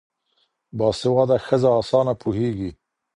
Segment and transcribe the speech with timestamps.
[0.77, 2.71] باسواده ښځه اسانه پوهيږي